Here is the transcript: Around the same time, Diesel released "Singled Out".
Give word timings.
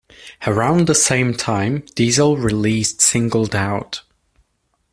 Around 0.47 0.87
the 0.87 0.95
same 0.95 1.35
time, 1.35 1.83
Diesel 1.93 2.35
released 2.35 3.01
"Singled 3.01 3.53
Out". 3.55 4.01